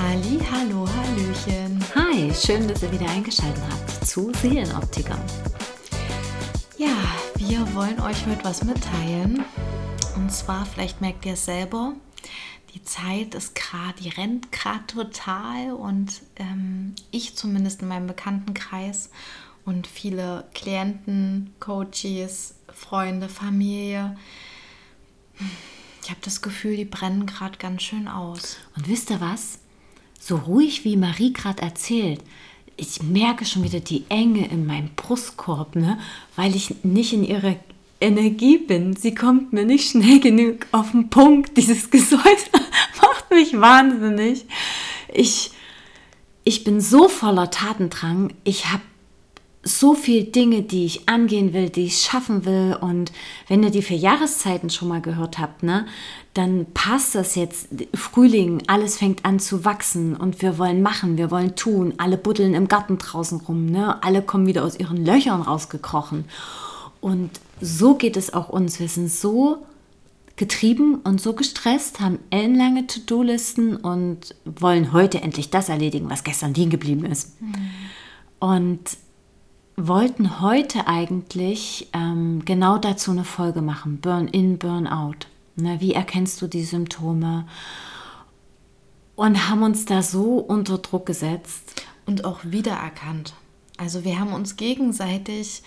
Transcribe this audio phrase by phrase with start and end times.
[0.00, 1.84] Halli, hallo, hallöchen.
[1.94, 5.18] Hi, schön, dass ihr wieder eingeschaltet habt zu Seelenoptiker.
[6.78, 6.96] Ja,
[7.36, 9.44] wir wollen euch heute was mitteilen.
[10.16, 11.92] Und zwar, vielleicht merkt ihr es selber,
[12.72, 19.10] die Zeit ist gerade, die rennt gerade total und ähm, ich zumindest in meinem Bekanntenkreis
[19.66, 24.16] und viele Klienten, Coaches, Freunde, Familie.
[26.02, 28.56] Ich habe das Gefühl, die brennen gerade ganz schön aus.
[28.74, 29.58] Und wisst ihr was?
[30.22, 32.20] So ruhig wie Marie gerade erzählt,
[32.76, 35.98] ich merke schon wieder die Enge in meinem Brustkorb, ne?
[36.36, 37.56] weil ich nicht in ihrer
[38.00, 38.94] Energie bin.
[38.94, 41.56] Sie kommt mir nicht schnell genug auf den Punkt.
[41.56, 42.20] Dieses Gesäuse
[43.02, 44.44] macht mich wahnsinnig.
[45.12, 45.50] Ich,
[46.44, 48.32] ich bin so voller Tatendrang.
[48.44, 48.82] Ich habe
[49.62, 52.76] so viele Dinge, die ich angehen will, die ich schaffen will.
[52.80, 53.12] Und
[53.48, 55.86] wenn ihr die vier Jahreszeiten schon mal gehört habt, ne,
[56.32, 57.68] dann passt das jetzt.
[57.94, 61.94] Frühling, alles fängt an zu wachsen und wir wollen machen, wir wollen tun.
[61.98, 64.02] Alle buddeln im Garten draußen rum, ne?
[64.02, 66.24] alle kommen wieder aus ihren Löchern rausgekrochen.
[67.00, 67.30] Und
[67.60, 68.80] so geht es auch uns.
[68.80, 69.66] Wir sind so
[70.36, 76.54] getrieben und so gestresst, haben ellenlange To-Do-Listen und wollen heute endlich das erledigen, was gestern
[76.54, 77.38] liegen geblieben ist.
[77.42, 77.54] Mhm.
[78.38, 78.80] Und
[79.86, 85.26] wollten heute eigentlich ähm, genau dazu eine Folge machen, Burn-in, Burn-out.
[85.56, 87.46] Ne, wie erkennst du die Symptome?
[89.16, 91.84] Und haben uns da so unter Druck gesetzt.
[92.06, 93.34] Und auch wiedererkannt.
[93.76, 95.62] Also wir haben uns gegenseitig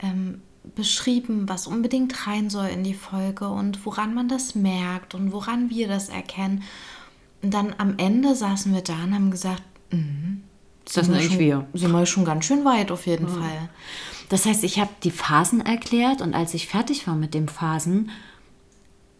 [0.00, 0.42] ähm,
[0.74, 5.70] beschrieben, was unbedingt rein soll in die Folge und woran man das merkt und woran
[5.70, 6.62] wir das erkennen.
[7.42, 10.47] Und dann am Ende saßen wir da und haben gesagt, mm,
[10.94, 11.66] das sind eigentlich wir.
[11.74, 13.40] Sind wir schon ganz schön weit auf jeden mhm.
[13.40, 13.68] Fall.
[14.28, 18.10] Das heißt, ich habe die Phasen erklärt und als ich fertig war mit den Phasen,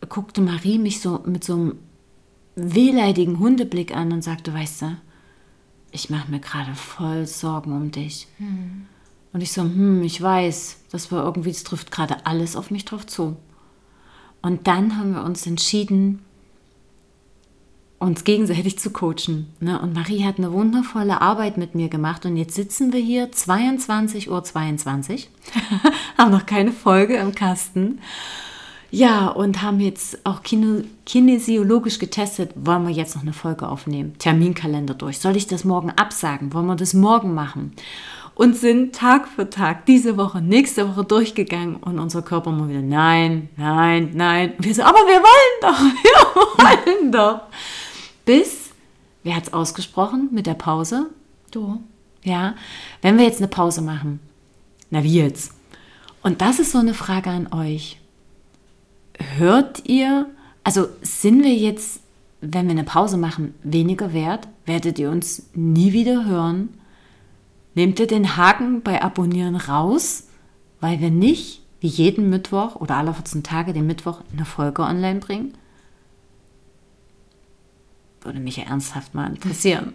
[0.09, 1.79] guckte Marie mich so mit so einem
[2.57, 4.97] wehleidigen Hundeblick an und sagte, weißt du,
[5.91, 8.29] ich mache mir gerade voll Sorgen um dich.
[8.39, 8.87] Mhm.
[9.33, 12.85] Und ich so, hm, ich weiß, das war irgendwie, es trifft gerade alles auf mich
[12.85, 13.37] drauf zu.
[14.43, 16.25] Und dann haben wir uns entschieden,
[17.99, 19.49] uns gegenseitig zu coachen.
[19.61, 19.81] Ne?
[19.81, 24.29] Und Marie hat eine wundervolle Arbeit mit mir gemacht und jetzt sitzen wir hier 22.22
[24.29, 25.31] Uhr, 22,
[26.19, 28.01] haben noch keine Folge im Kasten.
[28.91, 34.15] Ja, und haben jetzt auch kine kinesiologisch getestet, wollen wir jetzt noch eine Folge aufnehmen?
[34.19, 35.19] Terminkalender durch.
[35.19, 36.55] Soll ich das morgen absagen?
[36.55, 37.73] Wollen wir das morgen machen?
[38.35, 42.81] Und sind Tag für Tag diese Woche, nächste Woche durchgegangen und unser Körper mal wieder,
[42.81, 44.55] nein, nein, nein.
[44.59, 45.81] Wir so, aber wir wollen doch,
[46.87, 47.41] wir wollen doch.
[48.29, 48.73] Bis,
[49.23, 51.07] wer hat es ausgesprochen mit der Pause?
[51.51, 51.81] Du.
[52.23, 52.57] Ja,
[53.01, 54.21] wenn wir jetzt eine Pause machen.
[54.91, 55.55] Na, wie jetzt?
[56.23, 57.99] Und das ist so eine Frage an euch.
[59.39, 60.27] Hört ihr,
[60.63, 62.03] also sind wir jetzt,
[62.43, 64.47] wenn wir eine Pause machen, weniger wert?
[64.67, 66.69] Werdet ihr uns nie wieder hören?
[67.75, 70.25] Nehmt ihr den Haken bei Abonnieren raus,
[70.83, 75.21] weil wir nicht wie jeden Mittwoch oder alle 14 Tage den Mittwoch eine Folge online
[75.21, 75.55] bringen?
[78.23, 79.95] Würde mich ja ernsthaft mal interessieren.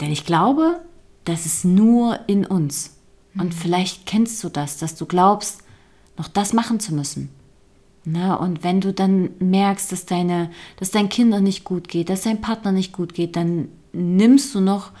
[0.00, 0.80] Denn ich glaube,
[1.24, 2.96] das ist nur in uns.
[3.34, 3.52] Und mhm.
[3.52, 5.62] vielleicht kennst du das, dass du glaubst,
[6.16, 7.30] noch das machen zu müssen.
[8.04, 12.22] Na, und wenn du dann merkst, dass, deine, dass dein Kind nicht gut geht, dass
[12.22, 14.92] dein Partner nicht gut geht, dann nimmst du noch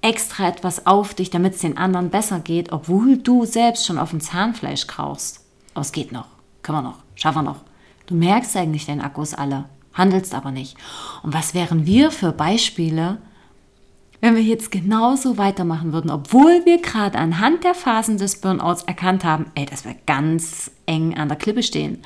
[0.00, 4.10] extra etwas auf dich, damit es den anderen besser geht, obwohl du selbst schon auf
[4.10, 5.44] dem Zahnfleisch krauchst.
[5.74, 6.26] Aber es geht noch,
[6.62, 7.60] können wir noch, schaffen wir noch.
[8.06, 10.76] Du merkst eigentlich, dein Akku ist alle handelst aber nicht.
[11.22, 13.18] Und was wären wir für Beispiele,
[14.20, 19.24] wenn wir jetzt genauso weitermachen würden, obwohl wir gerade anhand der Phasen des Burnouts erkannt
[19.24, 22.02] haben, ey, dass wir ganz eng an der Klippe stehen.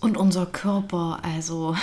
[0.00, 1.76] Und unser Körper, also,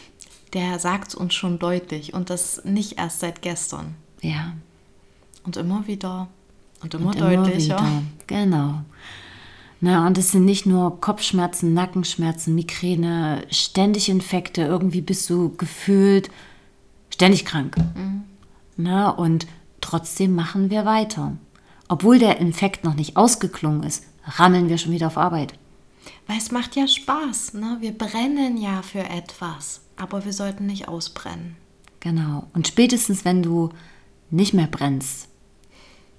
[0.54, 3.94] der sagt es uns schon deutlich und das nicht erst seit gestern.
[4.22, 4.54] Ja.
[5.44, 6.28] Und immer wieder
[6.82, 7.78] und immer und deutlicher.
[7.78, 8.02] Immer wieder.
[8.26, 8.80] Genau.
[9.80, 16.30] Na, und es sind nicht nur Kopfschmerzen, Nackenschmerzen, Migräne, ständig Infekte, irgendwie bist du gefühlt
[17.10, 17.76] ständig krank.
[17.76, 18.24] Mhm.
[18.76, 19.46] Na, und
[19.80, 21.36] trotzdem machen wir weiter.
[21.88, 25.54] Obwohl der Infekt noch nicht ausgeklungen ist, rammeln wir schon wieder auf Arbeit.
[26.26, 27.78] Weil es macht ja Spaß, ne?
[27.80, 31.56] Wir brennen ja für etwas, aber wir sollten nicht ausbrennen.
[32.00, 32.46] Genau.
[32.52, 33.70] Und spätestens, wenn du
[34.30, 35.27] nicht mehr brennst,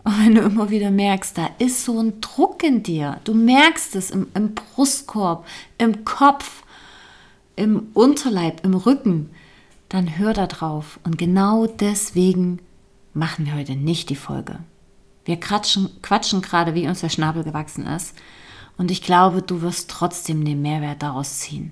[0.09, 3.95] und wenn du immer wieder merkst, da ist so ein Druck in dir, du merkst
[3.95, 5.45] es im, im Brustkorb,
[5.77, 6.63] im Kopf,
[7.55, 9.29] im Unterleib, im Rücken,
[9.87, 10.99] dann hör da drauf.
[11.03, 12.59] Und genau deswegen
[13.13, 14.59] machen wir heute nicht die Folge.
[15.25, 18.15] Wir quatschen, quatschen gerade, wie uns der Schnabel gewachsen ist.
[18.77, 21.71] Und ich glaube, du wirst trotzdem den Mehrwert daraus ziehen.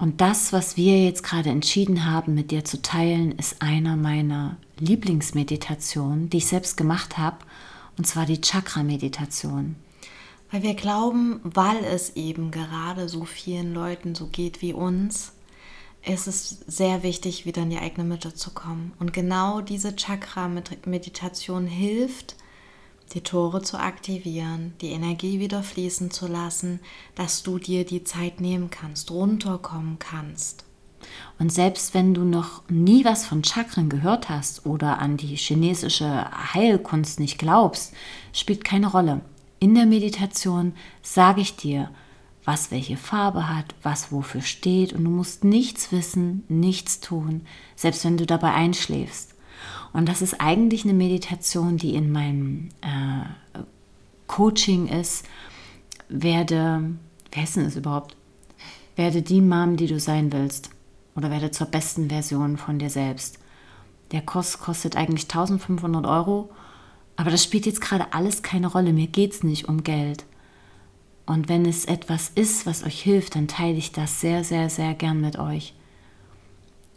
[0.00, 4.56] Und das, was wir jetzt gerade entschieden haben, mit dir zu teilen, ist einer meiner
[4.78, 7.36] Lieblingsmeditationen, die ich selbst gemacht habe,
[7.98, 9.76] und zwar die Chakra-Meditation.
[10.50, 15.32] Weil wir glauben, weil es eben gerade so vielen Leuten so geht wie uns,
[16.02, 18.92] ist es sehr wichtig, wieder in die eigene Mitte zu kommen.
[18.98, 22.36] Und genau diese Chakra-Meditation hilft,
[23.12, 26.80] die Tore zu aktivieren, die Energie wieder fließen zu lassen,
[27.14, 30.64] dass du dir die Zeit nehmen kannst, runterkommen kannst.
[31.38, 36.26] Und selbst wenn du noch nie was von Chakren gehört hast oder an die chinesische
[36.54, 37.94] Heilkunst nicht glaubst,
[38.32, 39.22] spielt keine Rolle.
[39.58, 41.90] In der Meditation sage ich dir,
[42.44, 47.42] was welche Farbe hat, was wofür steht und du musst nichts wissen, nichts tun,
[47.76, 49.29] selbst wenn du dabei einschläfst.
[49.92, 53.58] Und das ist eigentlich eine Meditation, die in meinem äh,
[54.26, 55.26] Coaching ist.
[56.08, 56.94] Werde,
[57.32, 58.16] wer ist denn das überhaupt?
[58.96, 60.70] Werde die Mom, die du sein willst.
[61.16, 63.38] Oder werde zur besten Version von dir selbst.
[64.12, 66.50] Der Kurs kostet eigentlich 1500 Euro.
[67.16, 68.92] Aber das spielt jetzt gerade alles keine Rolle.
[68.92, 70.24] Mir geht es nicht um Geld.
[71.26, 74.94] Und wenn es etwas ist, was euch hilft, dann teile ich das sehr, sehr, sehr
[74.94, 75.74] gern mit euch.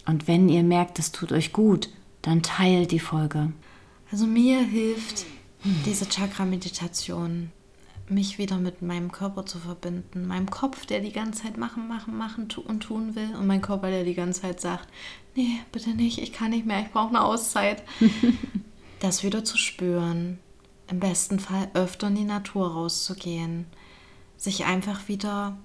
[0.05, 1.89] Und wenn ihr merkt, es tut euch gut,
[2.23, 3.53] dann teilt die Folge.
[4.11, 5.25] Also mir hilft
[5.85, 7.51] diese Chakra-Meditation,
[8.09, 10.27] mich wieder mit meinem Körper zu verbinden.
[10.27, 13.35] Meinem Kopf, der die ganze Zeit machen, machen, machen und tun will.
[13.35, 14.87] Und mein Körper, der die ganze Zeit sagt,
[15.35, 17.83] nee, bitte nicht, ich kann nicht mehr, ich brauche eine Auszeit.
[18.99, 20.39] das wieder zu spüren.
[20.87, 23.65] Im besten Fall öfter in die Natur rauszugehen.
[24.37, 25.57] Sich einfach wieder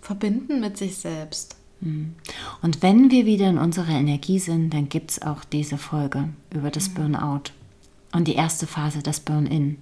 [0.00, 1.56] verbinden mit sich selbst.
[1.84, 2.14] Hm.
[2.62, 6.70] Und wenn wir wieder in unserer Energie sind, dann gibt es auch diese Folge über
[6.70, 6.94] das mhm.
[6.94, 7.52] Burnout
[8.12, 9.78] und die erste Phase, das Burn-In,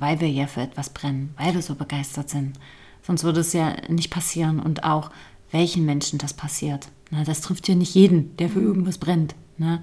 [0.00, 2.58] weil wir ja für etwas brennen, weil wir so begeistert sind.
[3.02, 5.10] Sonst würde es ja nicht passieren und auch
[5.50, 6.88] welchen Menschen das passiert.
[7.10, 8.68] Na, das trifft ja nicht jeden, der für mhm.
[8.68, 9.34] irgendwas brennt.
[9.58, 9.82] Na,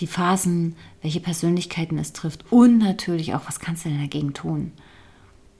[0.00, 4.72] die Phasen, welche Persönlichkeiten es trifft und natürlich auch, was kannst du denn dagegen tun?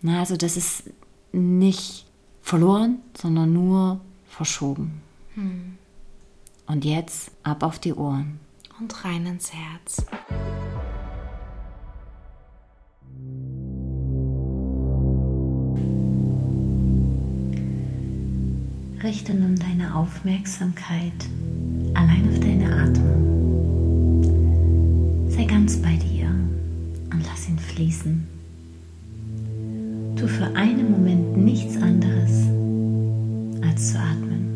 [0.00, 0.84] Na, also das ist
[1.32, 2.06] nicht
[2.40, 5.02] verloren, sondern nur verschoben.
[5.38, 5.78] Hm.
[6.66, 8.40] Und jetzt ab auf die Ohren.
[8.80, 10.04] Und rein ins Herz.
[19.00, 21.12] Richte nun deine Aufmerksamkeit
[21.94, 24.24] allein auf deine Atmung.
[25.30, 26.26] Sei ganz bei dir
[27.12, 28.26] und lass ihn fließen.
[30.16, 32.48] Tu für einen Moment nichts anderes
[33.62, 34.47] als zu atmen.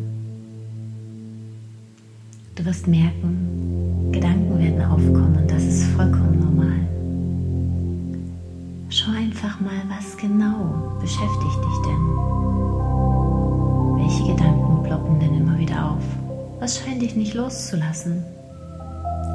[2.55, 6.87] Du wirst merken, Gedanken werden aufkommen und das ist vollkommen normal.
[8.89, 12.03] Schau einfach mal, was genau beschäftigt dich denn?
[13.97, 16.03] Welche Gedanken ploppen denn immer wieder auf?
[16.59, 18.23] Was scheint dich nicht loszulassen?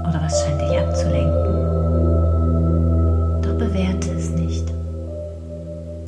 [0.08, 1.44] Oder was scheint dich abzulenken?
[3.42, 4.70] Doch bewerte es nicht.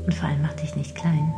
[0.07, 1.33] Und vor allem mach dich nicht klein.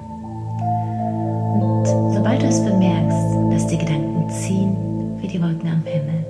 [5.23, 6.25] Wie die Wolken am Himmel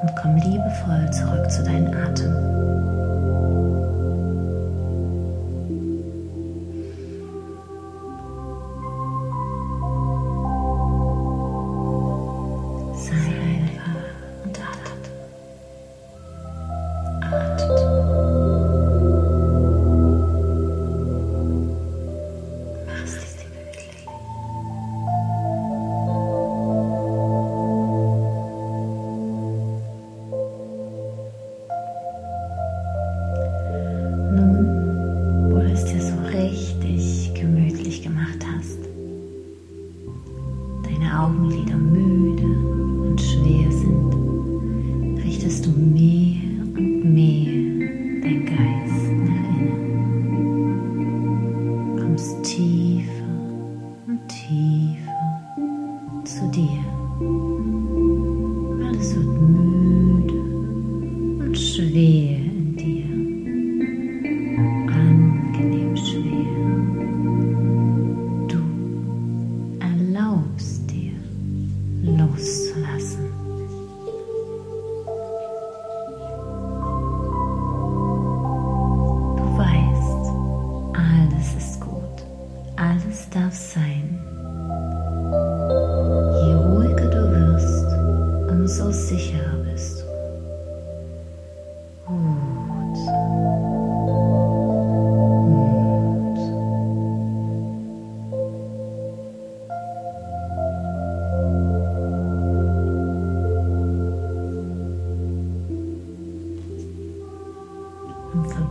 [0.00, 2.97] und komm liebevoll zurück zu deinem Atem.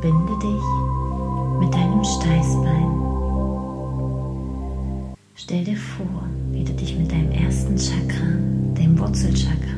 [0.07, 0.63] verbinde dich
[1.59, 2.91] mit deinem Steißbein.
[5.35, 8.25] Stell dir vor, wie du dich mit deinem ersten Chakra,
[8.77, 9.76] dem Wurzelchakra,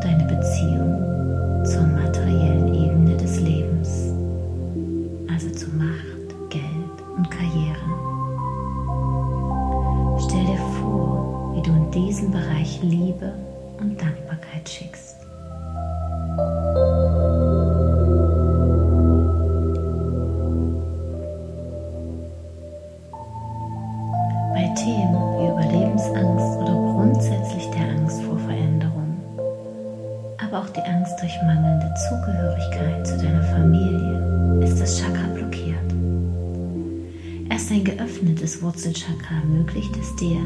[0.00, 4.12] deine Beziehung zur materiellen Ebene des Lebens,
[5.30, 7.74] also zu Macht, Geld und Karriere.
[10.20, 13.32] Stell dir vor, wie du in diesen Bereich Liebe
[13.78, 15.13] und Dankbarkeit schickst.
[37.64, 40.36] Erst ein geöffnetes Wurzelchakra ermöglicht es dir,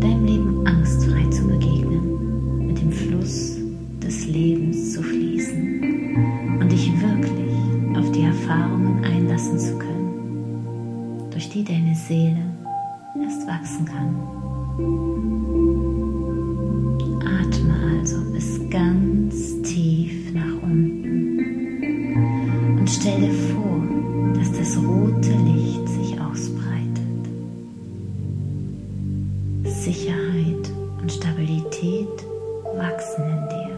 [0.00, 1.85] deinem Leben angstfrei zu begegnen,
[29.86, 30.68] Sicherheit
[31.00, 32.08] und Stabilität
[32.76, 33.76] wachsen in dir.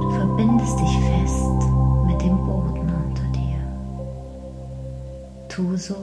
[0.00, 1.60] Du verbindest dich fest
[2.06, 3.60] mit dem Boden unter dir.
[5.50, 5.96] Tu so,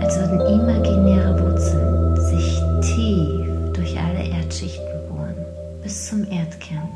[0.00, 4.88] als würden imaginäre Wurzeln sich tief durch alle Erdschichten
[5.84, 6.88] bis zum Erdkern,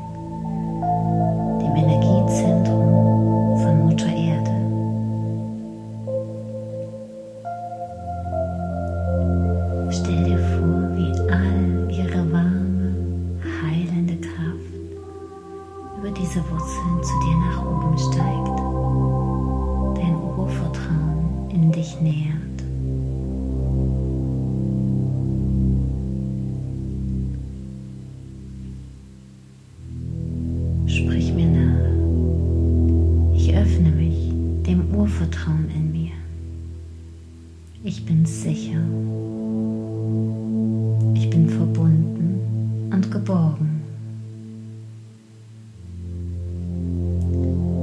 [43.13, 43.81] geborgen.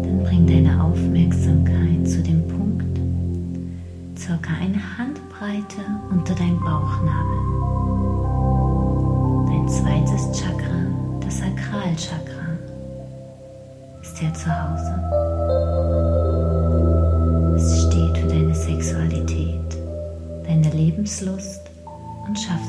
[0.02, 2.99] Dann bring deine Aufmerksamkeit zu dem Punkt,
[4.18, 7.40] circa eine Handbreite unter dein Bauchnabel.
[9.46, 10.87] Dein zweites Chakra,
[11.20, 12.58] das Sakralchakra,
[14.02, 15.00] ist hier zu Hause
[18.30, 19.78] deine Sexualität,
[20.44, 21.62] deine Lebenslust
[22.26, 22.60] und Schaffenskraft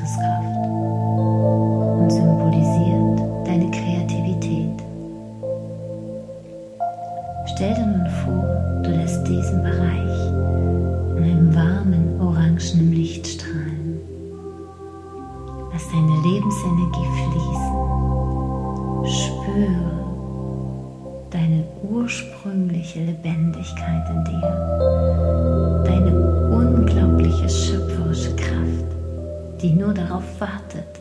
[30.11, 30.99] darauf wartet,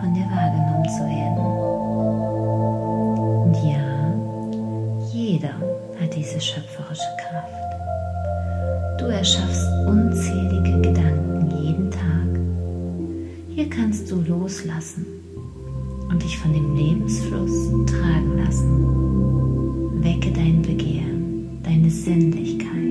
[0.00, 1.38] von dir wahrgenommen zu werden.
[3.44, 3.86] Und ja,
[5.12, 5.54] jeder
[6.00, 9.00] hat diese schöpferische Kraft.
[9.00, 12.38] Du erschaffst unzählige Gedanken jeden Tag.
[13.48, 15.06] Hier kannst du loslassen
[16.08, 20.04] und dich von dem Lebensfluss tragen lassen.
[20.04, 22.89] Wecke dein Begehren, deine Sinnlichkeit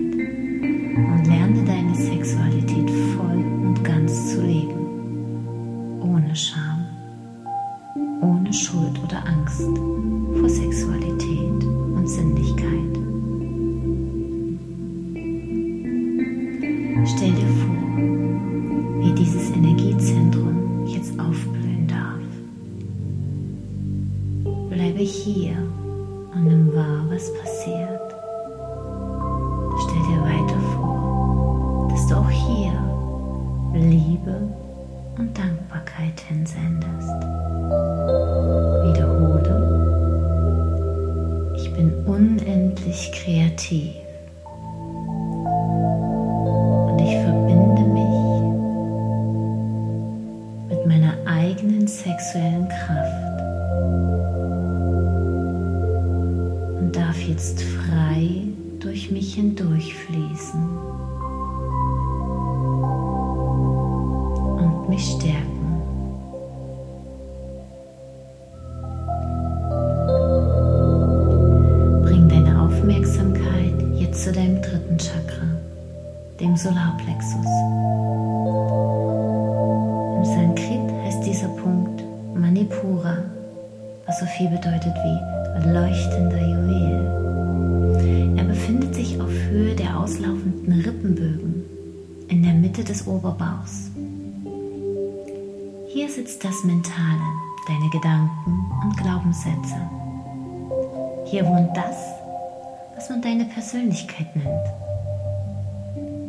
[51.50, 53.42] eigenen sexuellen Kraft.
[56.80, 58.44] Und darf jetzt frei
[58.80, 60.78] durch mich hindurchfließen
[64.58, 65.48] und mich stärken.
[72.04, 75.48] Bring deine Aufmerksamkeit jetzt zu deinem dritten Chakra,
[76.40, 77.69] dem Solarplexus.
[84.20, 88.36] So viel bedeutet wie leuchtender Juwel.
[88.38, 91.64] Er befindet sich auf Höhe der auslaufenden Rippenbögen
[92.28, 93.90] in der Mitte des Oberbauchs.
[95.88, 97.22] Hier sitzt das Mentale,
[97.68, 99.80] deine Gedanken und Glaubenssätze.
[101.26, 101.96] Hier wohnt das,
[102.96, 104.68] was man deine Persönlichkeit nennt.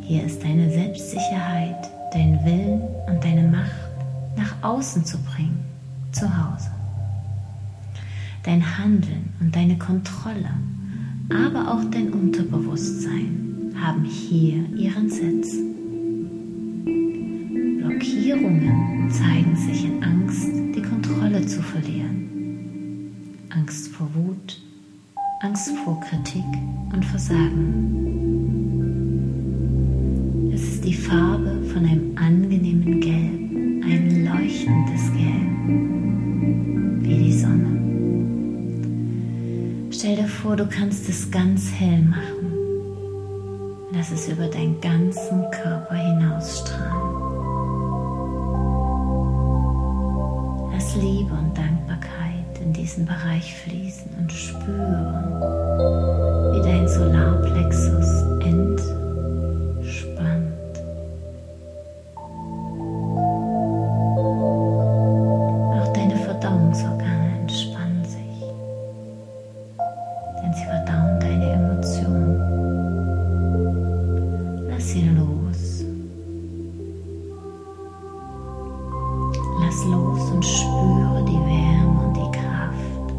[0.04, 3.90] Hier ist deine Selbstsicherheit, dein Willen und deine Macht
[4.36, 5.64] nach außen zu bringen,
[6.12, 6.70] zu Hause.
[8.42, 10.50] Dein Handeln und deine Kontrolle,
[11.28, 14.64] aber auch dein Unterbewusstsein haben hier
[79.86, 83.14] Los und spüre die Wärme und die Kraft,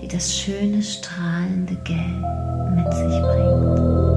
[0.00, 4.13] die das schöne strahlende Gelb mit sich bringt.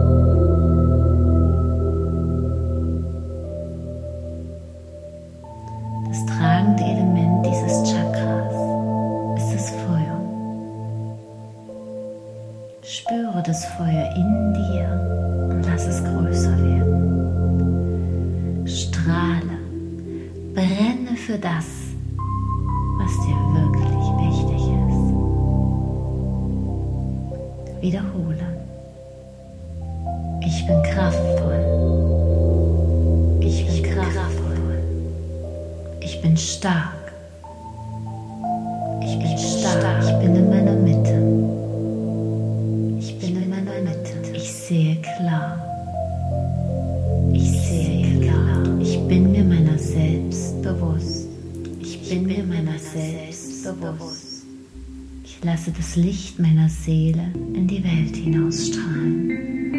[57.67, 59.76] Die Welt hinausstrahlen.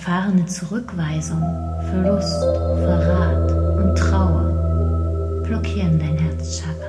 [0.00, 1.42] Erfahrene Zurückweisung,
[1.90, 6.79] Verlust, Verrat und Trauer blockieren dein Herzchakra.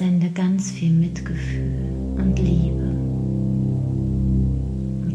[0.00, 2.96] Sende ganz viel Mitgefühl und Liebe.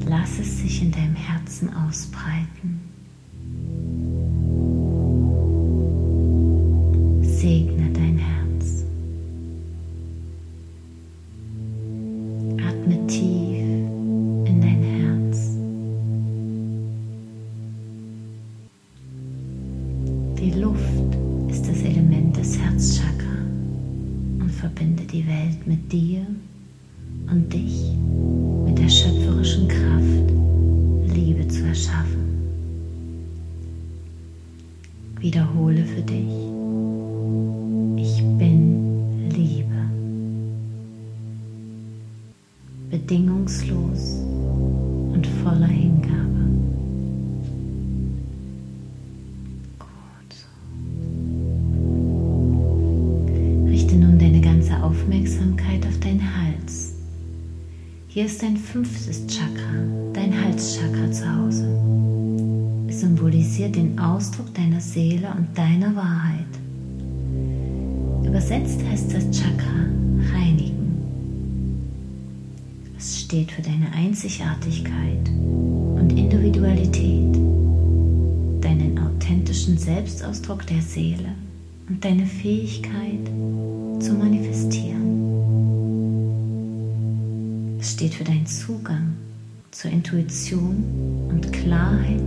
[0.07, 2.84] Lass es sich in deinem Herzen ausbreiten.
[58.25, 61.67] Hier ist dein fünftes Chakra, dein Halschakra zu Hause.
[62.89, 66.47] Es symbolisiert den Ausdruck deiner Seele und deiner Wahrheit.
[68.25, 69.85] Übersetzt heißt das Chakra
[70.33, 70.97] reinigen.
[72.97, 77.35] Es steht für deine Einzigartigkeit und Individualität,
[78.59, 81.35] deinen authentischen Selbstausdruck der Seele
[81.87, 83.23] und deine Fähigkeit
[83.99, 85.04] zu manifestieren
[87.95, 89.13] steht für deinen Zugang
[89.71, 90.83] zur Intuition
[91.29, 92.19] und Klarheit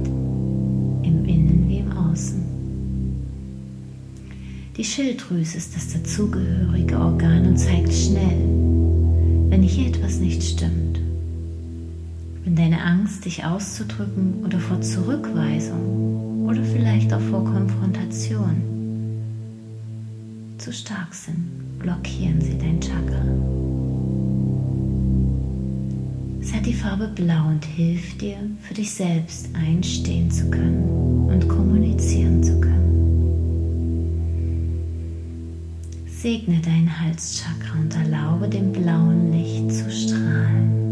[1.02, 2.42] im Innen wie im Außen.
[4.78, 8.38] Die Schilddrüse ist das dazugehörige Organ und zeigt schnell,
[9.50, 11.00] wenn hier etwas nicht stimmt.
[12.44, 18.62] Wenn deine Angst, dich auszudrücken oder vor Zurückweisung oder vielleicht auch vor Konfrontation
[20.56, 23.87] zu stark sind, blockieren sie dein Chakra.
[26.48, 31.46] Es hat die Farbe Blau und hilft dir, für dich selbst einstehen zu können und
[31.46, 32.88] kommunizieren zu können.
[36.06, 40.87] Segne dein Halschakra und erlaube dem blauen Licht zu strahlen.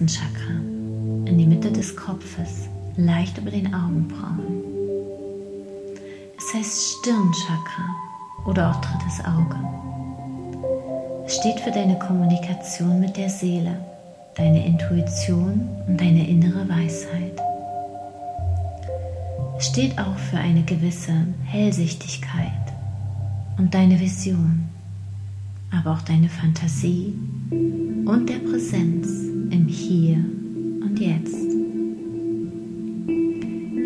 [0.00, 0.56] Chakra,
[1.24, 4.62] in die Mitte des Kopfes, leicht über den Augenbrauen.
[6.36, 7.94] Es heißt Stirnchakra
[8.46, 9.56] oder auch drittes Auge.
[11.26, 13.78] Es steht für deine Kommunikation mit der Seele
[14.36, 17.40] deine Intuition und deine innere Weisheit.
[19.58, 21.12] Es steht auch für eine gewisse
[21.44, 22.50] Hellsichtigkeit
[23.58, 24.68] und deine Vision,
[25.70, 27.14] aber auch deine Fantasie
[27.50, 29.08] und der Präsenz
[29.74, 30.24] Hier
[30.82, 31.34] und Jetzt.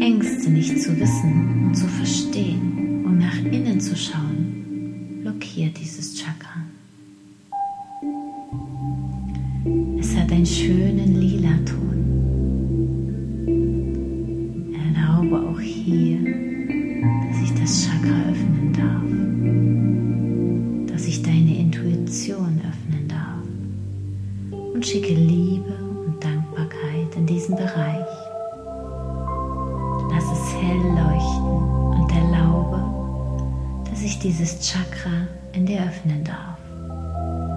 [0.00, 6.60] Ängste nicht zu wissen und zu verstehen und nach innen zu schauen, blockiert dieses Chakra.
[34.38, 36.58] Dieses Chakra in dir öffnen darf.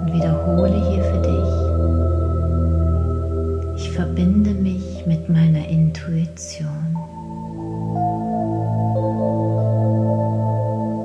[0.02, 1.72] Und wiederhole hier für dich
[3.94, 6.98] verbinde mich mit meiner Intuition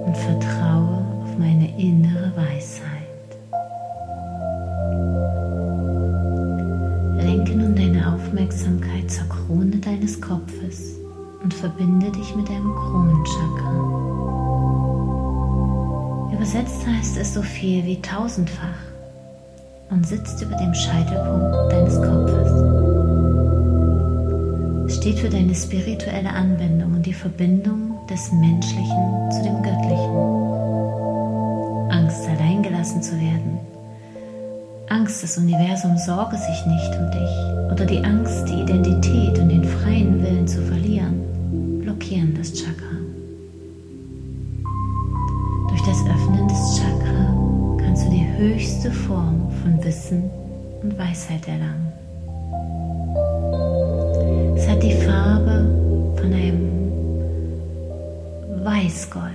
[0.06, 3.36] und vertraue auf meine innere Weisheit.
[7.22, 10.94] Lenke nun deine Aufmerksamkeit zur Krone deines Kopfes
[11.42, 13.85] und verbinde dich mit deinem Kronenchakra.
[16.46, 18.78] Übersetzt heißt es so viel wie tausendfach
[19.90, 22.52] und sitzt über dem Scheitelpunkt deines Kopfes.
[24.96, 30.16] Steht für deine spirituelle Anwendung und die Verbindung des Menschlichen zu dem Göttlichen.
[31.90, 33.58] Angst, allein gelassen zu werden.
[34.88, 37.72] Angst, das Universum sorge sich nicht um dich.
[37.72, 43.05] Oder die Angst, die Identität und den freien Willen zu verlieren, blockieren das Chakra.
[48.36, 50.30] höchste Form von Wissen
[50.82, 51.90] und Weisheit erlangen.
[54.54, 56.92] Es hat die Farbe von einem
[58.62, 59.32] Weißgold,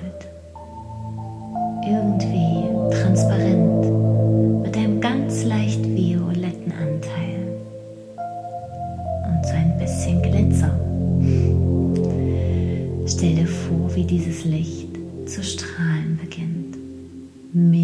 [1.83, 7.39] irgendwie transparent, mit einem ganz leicht violetten Anteil
[9.25, 10.79] und so ein bisschen Glitzer.
[13.07, 14.89] Stell dir vor, wie dieses Licht
[15.25, 16.77] zu strahlen beginnt.
[17.53, 17.80] Mehr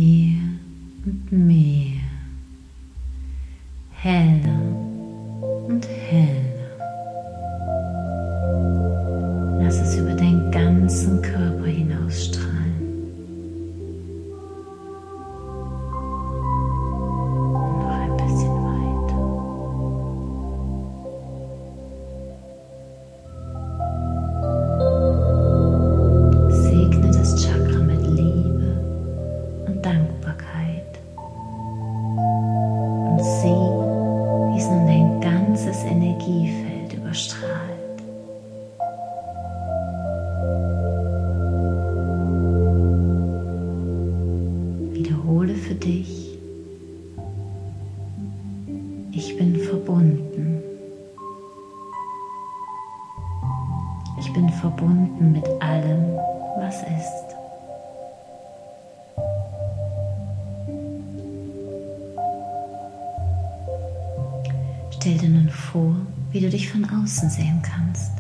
[65.08, 65.96] Stell dir nun vor,
[66.34, 68.12] wie du dich von außen sehen kannst.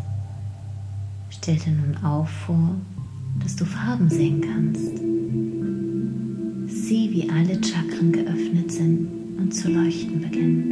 [1.29, 2.75] Stell dir nun auch vor,
[3.43, 4.95] dass du Farben sehen kannst.
[6.73, 10.67] Sieh, wie alle Chakren geöffnet sind und zu leuchten beginnen.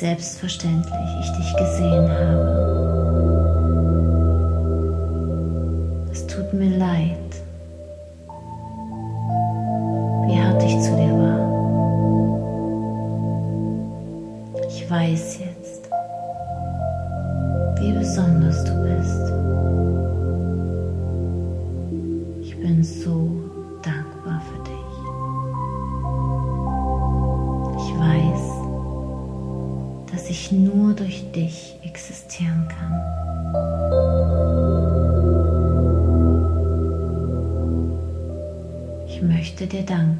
[0.00, 2.48] selbstverständlich ich dich gesehen habe.
[6.10, 7.18] Es tut mir leid,
[10.26, 11.40] wie hart ich zu dir war.
[14.68, 15.59] Ich weiß jetzt.
[39.70, 40.19] dir Dank.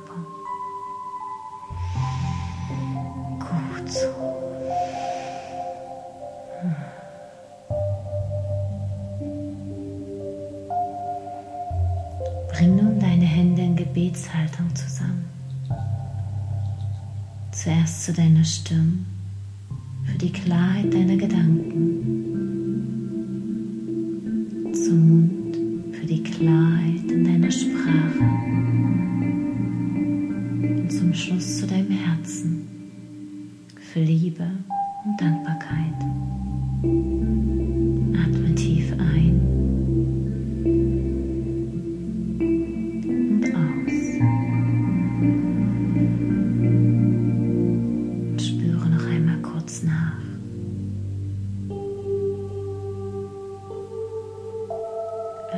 [18.01, 19.00] zu deiner Stirn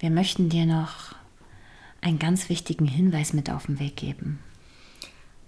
[0.00, 1.14] Wir möchten dir noch
[2.00, 4.38] einen ganz wichtigen Hinweis mit auf den Weg geben.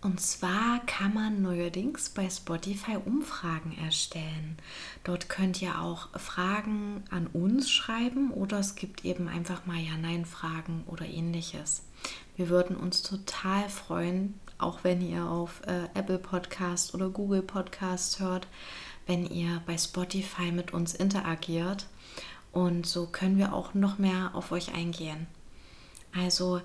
[0.02, 4.58] Und zwar kann man neuerdings bei Spotify Umfragen erstellen.
[5.04, 10.84] Dort könnt ihr auch Fragen an uns schreiben oder es gibt eben einfach mal Ja-Nein-Fragen
[10.86, 11.84] oder ähnliches.
[12.36, 18.20] Wir würden uns total freuen, auch wenn ihr auf äh, Apple Podcast oder Google Podcast
[18.20, 18.48] hört,
[19.06, 21.86] wenn ihr bei Spotify mit uns interagiert.
[22.52, 25.26] Und so können wir auch noch mehr auf euch eingehen.
[26.14, 26.60] Also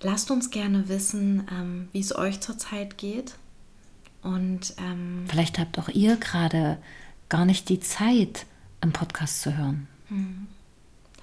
[0.00, 3.34] lasst uns gerne wissen, ähm, wie es euch zurzeit geht.
[4.22, 6.78] Und ähm, vielleicht habt auch ihr gerade
[7.28, 8.46] gar nicht die Zeit,
[8.80, 9.88] einen Podcast zu hören.
[10.08, 10.46] Hm.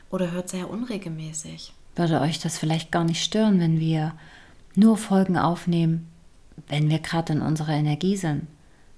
[0.09, 1.73] Oder hört sehr unregelmäßig.
[1.95, 4.13] Würde euch das vielleicht gar nicht stören, wenn wir
[4.75, 6.07] nur Folgen aufnehmen,
[6.67, 8.47] wenn wir gerade in unserer Energie sind?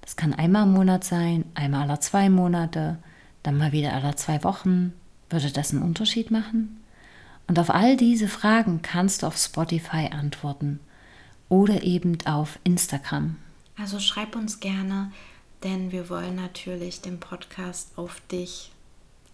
[0.02, 2.98] Das kann einmal im Monat sein, einmal alle zwei Monate,
[3.42, 4.92] dann mal wieder alle zwei Wochen.
[5.28, 6.80] Würde das einen Unterschied machen?
[7.46, 10.80] Und auf all diese Fragen kannst du auf Spotify antworten
[11.48, 13.36] oder eben auf Instagram.
[13.76, 15.10] Also schreib uns gerne,
[15.62, 18.70] denn wir wollen natürlich den Podcast auf dich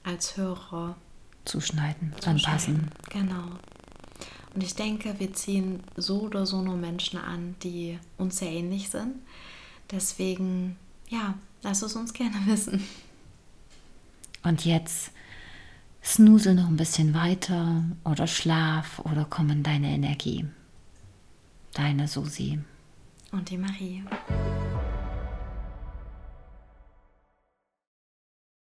[0.02, 0.96] als Hörer
[1.44, 2.40] zuschneiden, zuschneiden.
[2.44, 2.90] anpassen.
[3.10, 3.58] Genau.
[4.54, 8.88] Und ich denke, wir ziehen so oder so nur Menschen an, die uns sehr ähnlich
[8.88, 9.16] sind.
[9.90, 10.76] Deswegen,
[11.08, 12.82] ja, lass es uns gerne wissen.
[14.46, 15.10] Und jetzt
[16.04, 20.46] snusel noch ein bisschen weiter oder schlaf oder komm in deine Energie.
[21.74, 22.60] Deine Susi.
[23.32, 24.04] Und die Marie.